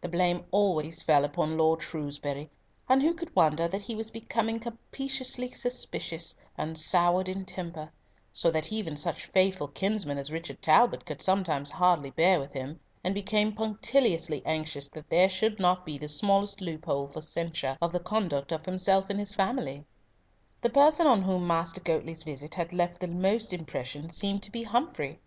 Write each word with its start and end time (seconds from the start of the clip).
The 0.00 0.08
blame 0.08 0.46
always 0.50 1.02
fell 1.02 1.26
upon 1.26 1.58
Lord 1.58 1.82
Shrewsbury; 1.82 2.48
and 2.88 3.02
who 3.02 3.12
could 3.12 3.36
wonder 3.36 3.68
that 3.68 3.82
he 3.82 3.94
was 3.94 4.10
becoming 4.10 4.58
captiously 4.60 5.48
suspicious, 5.50 6.34
and 6.56 6.78
soured 6.78 7.28
in 7.28 7.44
temper, 7.44 7.90
so 8.32 8.50
that 8.50 8.72
even 8.72 8.96
such 8.96 9.26
faithful 9.26 9.68
kinsmen 9.68 10.16
as 10.16 10.32
Richard 10.32 10.62
Talbot 10.62 11.04
could 11.04 11.20
sometimes 11.20 11.70
hardly 11.70 12.08
bear 12.08 12.40
with 12.40 12.54
him, 12.54 12.80
and 13.04 13.14
became 13.14 13.52
punctiliously 13.52 14.40
anxious 14.46 14.88
that 14.88 15.10
there 15.10 15.28
should 15.28 15.58
not 15.60 15.84
be 15.84 15.98
the 15.98 16.08
smallest 16.08 16.62
loophole 16.62 17.06
for 17.06 17.20
censure 17.20 17.76
of 17.82 17.92
the 17.92 18.00
conduct 18.00 18.52
of 18.52 18.64
himself 18.64 19.10
and 19.10 19.18
his 19.20 19.34
family? 19.34 19.84
The 20.62 20.70
person 20.70 21.06
on 21.06 21.20
whom 21.20 21.46
Master 21.46 21.82
Goatley's 21.82 22.22
visit 22.22 22.54
had 22.54 22.72
left 22.72 23.02
the 23.02 23.08
most 23.08 23.52
impression 23.52 24.08
seemed 24.08 24.42
to 24.44 24.50
be 24.50 24.62
Humfrey. 24.62 25.18